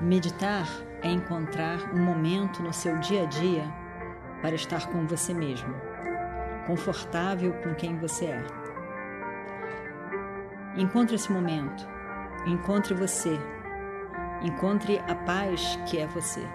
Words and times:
Meditar 0.00 0.66
é 1.02 1.10
encontrar 1.10 1.78
um 1.94 1.98
momento 1.98 2.62
no 2.62 2.72
seu 2.72 2.98
dia 2.98 3.22
a 3.22 3.26
dia 3.26 3.64
para 4.42 4.54
estar 4.54 4.86
com 4.88 5.06
você 5.06 5.32
mesmo, 5.32 5.74
confortável 6.66 7.52
com 7.62 7.74
quem 7.74 7.98
você 7.98 8.26
é. 8.26 8.46
Encontre 10.76 11.14
esse 11.14 11.32
momento, 11.32 11.88
encontre 12.46 12.94
você, 12.94 13.38
encontre 14.42 14.98
a 15.08 15.14
paz 15.14 15.78
que 15.86 15.98
é 15.98 16.06
você. 16.06 16.46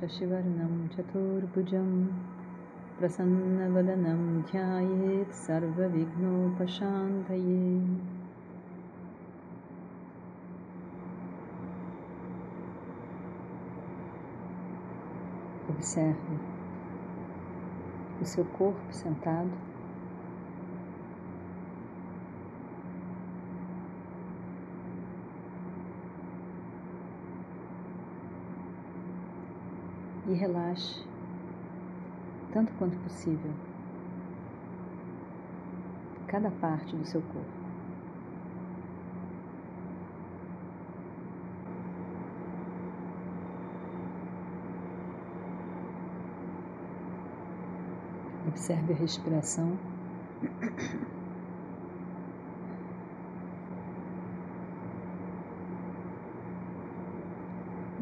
शशिवर्णं 0.00 0.88
चतुर्भुजं 0.88 1.92
प्रसन्नवदनं 3.00 4.20
ध्यायेत् 4.50 5.34
सर्वविघ्नोपशान्तये 5.46 6.26
Observe 15.68 16.16
o 18.20 18.24
seu 18.24 18.44
corpo 18.44 18.92
sentado. 18.92 19.50
E 30.28 30.34
relaxe 30.34 31.09
tanto 32.51 32.71
quanto 32.73 32.97
possível 32.99 33.51
cada 36.31 36.49
parte 36.49 36.95
do 36.95 37.05
seu 37.05 37.21
corpo. 37.21 37.61
Observe 48.47 48.93
a 48.93 48.95
respiração. 48.95 49.77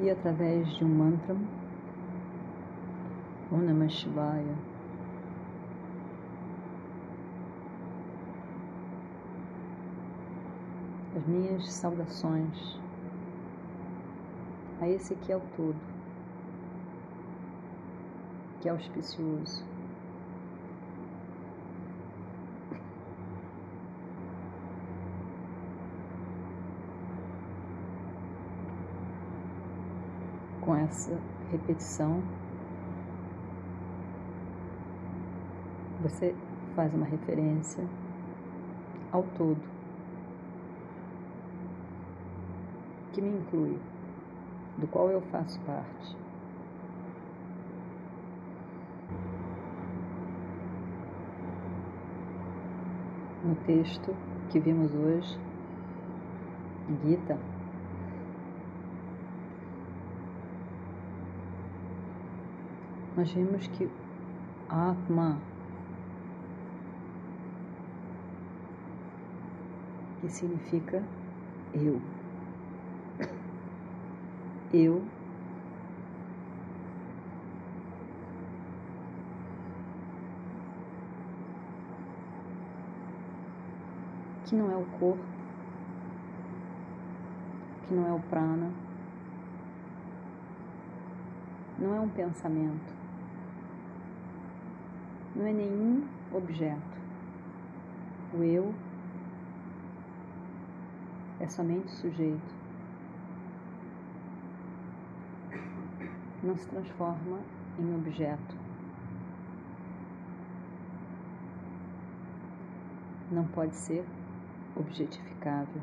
E 0.00 0.10
através 0.10 0.68
de 0.76 0.84
um 0.84 0.88
mantra, 0.88 1.34
Om 3.50 3.62
as 11.16 11.26
minhas 11.26 11.72
saudações 11.72 12.78
a 14.80 14.88
esse 14.88 15.14
que 15.16 15.32
é 15.32 15.36
o 15.36 15.40
todo, 15.56 15.76
que 18.60 18.68
é 18.68 18.72
auspicioso. 18.72 19.66
com 30.60 30.76
essa 30.76 31.18
repetição, 31.50 32.22
você 36.08 36.34
faz 36.74 36.92
uma 36.94 37.04
referência 37.04 37.84
ao 39.12 39.22
todo, 39.36 39.60
que 43.12 43.20
me 43.20 43.38
inclui, 43.38 43.78
do 44.78 44.86
qual 44.86 45.10
eu 45.10 45.20
faço 45.22 45.60
parte. 45.60 46.16
No 53.44 53.54
texto 53.66 54.14
que 54.50 54.58
vimos 54.58 54.92
hoje, 54.94 55.38
Gita, 57.04 57.38
nós 63.16 63.32
vimos 63.32 63.66
que 63.68 63.90
Atma, 64.68 65.38
que 70.28 70.34
significa 70.34 71.02
eu, 71.72 72.00
eu. 74.72 75.02
Que 84.44 84.54
não 84.54 84.70
é 84.70 84.76
o 84.76 84.84
corpo, 84.98 85.22
que 87.86 87.94
não 87.94 88.06
é 88.06 88.12
o 88.12 88.20
prana, 88.20 88.70
não 91.78 91.94
é 91.94 92.00
um 92.00 92.08
pensamento. 92.08 92.98
Não 95.36 95.46
é 95.46 95.52
nenhum 95.52 96.06
objeto. 96.32 96.98
O 98.34 98.42
eu 98.42 98.74
é 101.40 101.48
somente 101.48 101.90
sujeito. 101.90 102.54
Não 106.42 106.56
se 106.56 106.66
transforma 106.68 107.40
em 107.78 107.94
objeto. 107.94 108.56
Não 113.30 113.44
pode 113.48 113.74
ser 113.76 114.04
objetificável. 114.76 115.82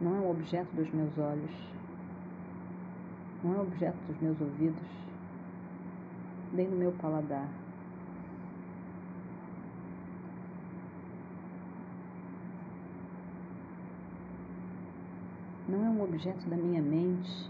Não 0.00 0.16
é 0.16 0.18
um 0.20 0.30
objeto 0.30 0.74
dos 0.74 0.90
meus 0.90 1.16
olhos. 1.18 1.70
Não 3.44 3.54
é 3.54 3.60
objeto 3.60 3.98
dos 4.06 4.20
meus 4.20 4.40
ouvidos 4.40 5.00
nem 6.52 6.68
no 6.68 6.76
meu 6.76 6.92
paladar. 6.92 7.48
Não 15.70 15.86
é 15.86 15.88
um 15.88 16.02
objeto 16.02 16.50
da 16.50 16.56
minha 16.56 16.82
mente 16.82 17.48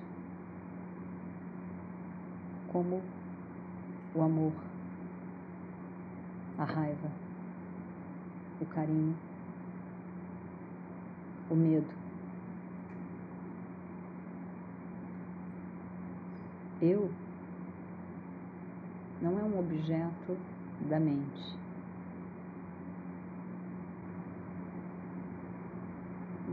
como 2.71 3.03
o 4.15 4.21
amor, 4.21 4.53
a 6.59 6.65
raiva, 6.65 7.11
o 8.61 8.67
carinho, 8.67 9.17
o 11.49 11.55
medo. 11.55 11.89
Eu 16.83 17.11
não 19.23 19.39
é 19.39 19.43
um 19.43 19.59
objeto 19.59 20.37
da 20.91 21.01
mente. 21.01 21.59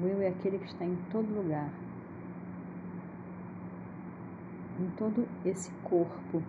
O 0.02 0.08
eu 0.08 0.22
é 0.22 0.28
aquele 0.28 0.60
que 0.60 0.66
está 0.66 0.86
em 0.86 0.96
todo 1.10 1.26
lugar, 1.34 1.72
em 4.80 4.90
todo 4.92 5.28
esse 5.44 5.72
corpo. 5.84 6.44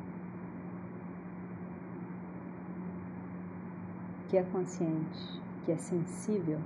Que 4.29 4.37
é 4.37 4.43
consciente, 4.43 5.41
que 5.65 5.73
é 5.73 5.77
sensível, 5.79 6.61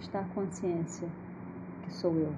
está 0.00 0.20
a 0.20 0.24
consciência 0.24 1.08
que 1.84 1.92
sou 1.92 2.16
eu. 2.16 2.32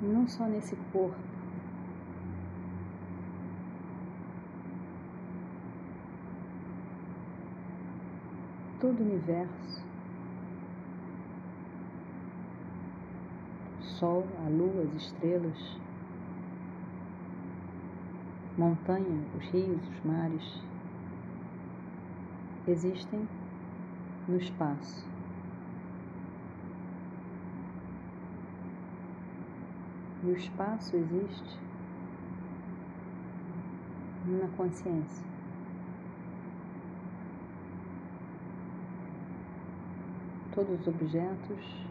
não 0.00 0.26
só 0.26 0.44
nesse 0.46 0.76
corpo, 0.92 1.16
todo 8.80 9.00
o 9.00 9.02
universo. 9.02 9.84
Sol, 13.80 14.24
a 14.46 14.48
lua, 14.48 14.84
as 14.84 15.02
estrelas, 15.02 15.78
montanha, 18.56 19.24
os 19.36 19.44
rios, 19.46 19.80
os 19.88 20.04
mares, 20.04 20.62
existem 22.68 23.28
no 24.28 24.36
espaço. 24.36 25.04
E 30.22 30.26
o 30.26 30.36
espaço 30.36 30.94
existe 30.94 31.58
na 34.26 34.46
consciência. 34.56 35.27
Todos 40.58 40.80
os 40.80 40.88
objetos 40.88 41.86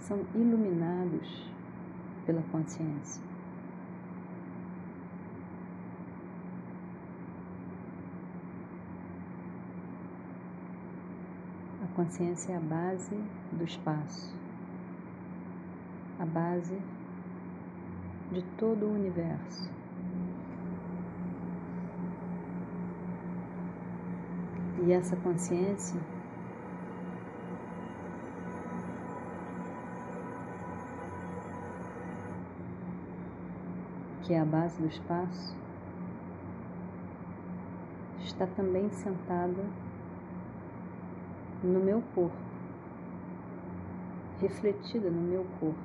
são 0.00 0.26
iluminados 0.34 1.50
pela 2.26 2.42
consciência. 2.52 3.22
A 11.82 11.96
consciência 11.96 12.52
é 12.52 12.56
a 12.58 12.60
base 12.60 13.16
do 13.52 13.64
espaço, 13.64 14.36
a 16.18 16.26
base 16.26 16.78
de 18.32 18.42
todo 18.58 18.84
o 18.84 18.92
universo. 18.92 19.70
E 24.84 24.92
essa 24.92 25.16
consciência 25.16 25.98
que 34.28 34.34
é 34.34 34.40
a 34.40 34.44
base 34.44 34.78
do 34.78 34.86
espaço, 34.86 35.56
está 38.20 38.46
também 38.46 38.90
sentada 38.90 39.64
no 41.62 41.80
meu 41.80 42.02
corpo, 42.14 42.36
refletida 44.38 45.08
no 45.10 45.22
meu 45.22 45.46
corpo, 45.58 45.78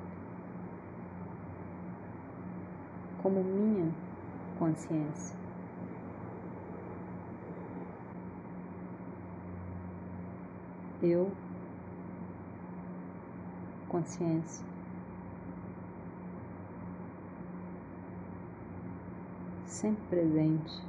como 3.21 3.41
minha 3.41 3.89
consciência. 4.59 5.37
Eu, 11.01 11.31
consciência, 13.87 14.72
sempre 19.73 20.03
presente. 20.07 20.81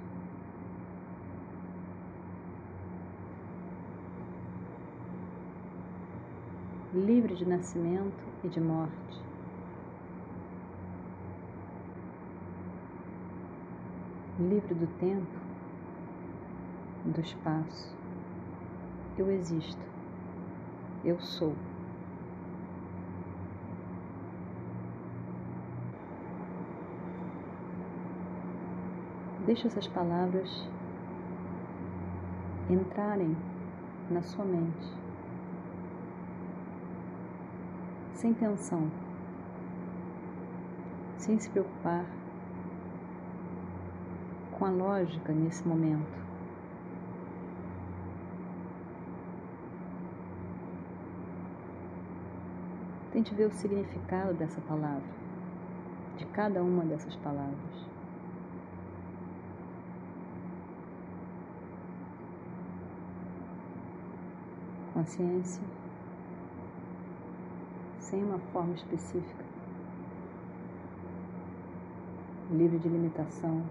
Livre 6.92 7.34
de 7.34 7.46
nascimento 7.46 8.22
e 8.44 8.48
de 8.48 8.60
morte. 8.60 8.92
Livre 14.38 14.74
do 14.74 14.86
tempo, 14.98 15.26
do 17.06 17.20
espaço. 17.20 17.96
Eu 19.16 19.30
existo. 19.30 19.82
Eu 21.04 21.18
sou. 21.20 21.54
Deixe 29.46 29.66
essas 29.66 29.86
palavras 29.86 30.66
entrarem 32.70 33.36
na 34.10 34.22
sua 34.22 34.42
mente, 34.42 34.90
sem 38.14 38.32
tensão, 38.32 38.90
sem 41.18 41.38
se 41.38 41.50
preocupar 41.50 42.06
com 44.52 44.64
a 44.64 44.70
lógica 44.70 45.30
nesse 45.30 45.66
momento. 45.68 46.24
Tente 53.12 53.34
ver 53.34 53.48
o 53.48 53.52
significado 53.52 54.32
dessa 54.32 54.60
palavra, 54.62 55.04
de 56.16 56.24
cada 56.26 56.62
uma 56.62 56.82
dessas 56.84 57.14
palavras. 57.16 57.93
Consciência 65.04 65.62
sem 68.00 68.24
uma 68.24 68.38
forma 68.52 68.74
específica, 68.74 69.44
livre 72.50 72.78
de 72.78 72.88
limitação. 72.88 73.62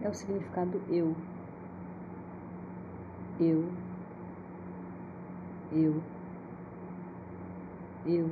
É 0.00 0.08
o 0.08 0.14
significado 0.14 0.80
eu. 0.88 1.14
Eu. 3.38 3.68
Eu. 5.70 6.02
Eu. 8.04 8.30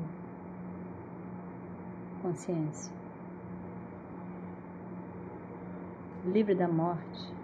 Consciência. 2.23 2.93
Livre 6.25 6.55
da 6.57 6.67
morte 6.67 7.40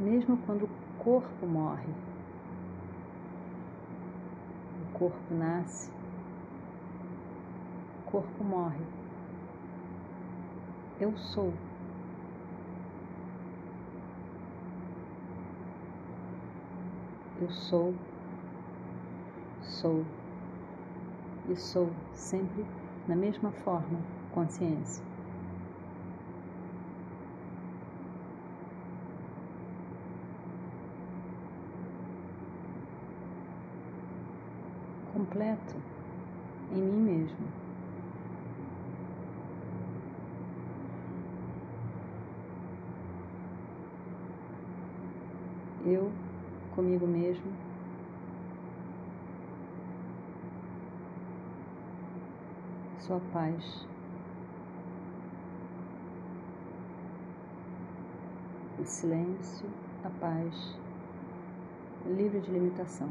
mesmo 0.00 0.38
quando 0.38 0.64
o 0.64 0.70
corpo 0.98 1.46
morre. 1.46 1.92
O 4.82 4.98
corpo 4.98 5.34
nasce, 5.34 5.90
o 8.00 8.10
corpo 8.10 8.42
morre. 8.42 8.82
Eu 10.98 11.16
sou. 11.16 11.52
Eu 17.40 17.50
sou, 17.50 17.94
sou 19.62 20.04
e 21.48 21.56
sou 21.56 21.90
sempre 22.12 22.66
na 23.08 23.16
mesma 23.16 23.50
forma, 23.50 23.98
consciência. 24.30 25.09
Completo 35.20 35.76
em 36.72 36.80
mim 36.80 37.12
mesmo. 37.12 37.46
Eu 45.84 46.10
comigo 46.74 47.06
mesmo. 47.06 47.52
Sou 53.00 53.16
a 53.16 53.20
paz. 53.32 53.86
O 58.78 58.84
silêncio, 58.86 59.68
a 60.02 60.08
paz, 60.18 60.78
livre 62.06 62.40
de 62.40 62.50
limitação. 62.50 63.10